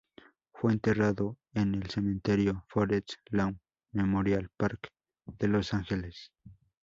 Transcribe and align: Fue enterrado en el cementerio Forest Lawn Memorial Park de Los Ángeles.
Fue 0.55 0.73
enterrado 0.73 1.37
en 1.53 1.75
el 1.75 1.87
cementerio 1.91 2.65
Forest 2.69 3.11
Lawn 3.29 3.61
Memorial 3.91 4.49
Park 4.57 4.87
de 5.27 5.47
Los 5.47 5.75
Ángeles. 5.75 6.31